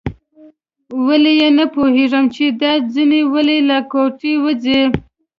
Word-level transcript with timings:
ویل 1.05 1.25
یې 1.39 1.49
نه 1.57 1.65
پوهېږم 1.73 2.25
چې 2.35 2.45
دا 2.61 2.71
چینی 2.91 3.21
ولې 3.33 3.57
له 3.69 3.77
کوټې 3.91 4.33
وځي. 4.43 4.81